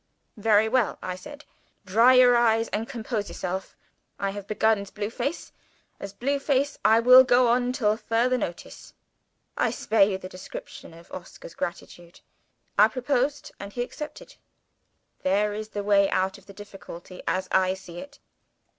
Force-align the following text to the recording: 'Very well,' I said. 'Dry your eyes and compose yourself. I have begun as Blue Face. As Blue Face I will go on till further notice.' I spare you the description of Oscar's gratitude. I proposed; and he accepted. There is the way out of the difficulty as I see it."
'Very 0.35 0.67
well,' 0.67 0.97
I 1.03 1.15
said. 1.15 1.45
'Dry 1.85 2.15
your 2.15 2.35
eyes 2.35 2.69
and 2.69 2.89
compose 2.89 3.29
yourself. 3.29 3.75
I 4.17 4.31
have 4.31 4.47
begun 4.47 4.79
as 4.79 4.89
Blue 4.89 5.11
Face. 5.11 5.51
As 5.99 6.11
Blue 6.11 6.39
Face 6.39 6.75
I 6.83 6.99
will 6.99 7.23
go 7.23 7.49
on 7.49 7.71
till 7.71 7.95
further 7.97 8.35
notice.' 8.39 8.95
I 9.55 9.69
spare 9.69 10.01
you 10.01 10.17
the 10.17 10.27
description 10.27 10.95
of 10.95 11.11
Oscar's 11.11 11.53
gratitude. 11.53 12.21
I 12.79 12.87
proposed; 12.87 13.51
and 13.59 13.73
he 13.73 13.83
accepted. 13.83 14.37
There 15.21 15.53
is 15.53 15.69
the 15.69 15.83
way 15.83 16.09
out 16.09 16.39
of 16.39 16.47
the 16.47 16.53
difficulty 16.53 17.21
as 17.27 17.47
I 17.51 17.75
see 17.75 17.99
it." 17.99 18.17